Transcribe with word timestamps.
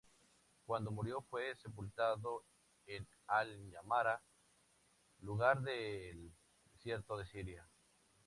Cuando 0.65 0.89
murió 0.89 1.21
fue 1.21 1.55
sepultado 1.57 2.43
en 2.87 3.07
al-Namāra, 3.27 4.19
lugar 5.19 5.61
del 5.61 6.33
desierto 6.73 7.17
de 7.17 7.25
Siria. 7.27 7.67